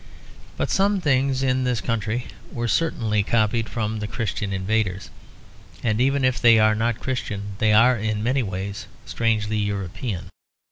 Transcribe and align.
But 0.57 0.71
some 0.71 0.99
things 0.99 1.43
in 1.43 1.63
this 1.63 1.79
country 1.79 2.25
were 2.51 2.67
certainly 2.67 3.21
copied 3.21 3.69
from 3.69 3.99
the 3.99 4.07
Christian 4.07 4.51
invaders, 4.51 5.11
and 5.83 6.01
even 6.01 6.25
if 6.25 6.41
they 6.41 6.57
are 6.57 6.73
not 6.73 6.99
Christian 6.99 7.53
they 7.59 7.71
are 7.71 7.95
in 7.97 8.23
many 8.23 8.41
ways 8.41 8.87
strangely 9.05 9.57
European. 9.57 10.29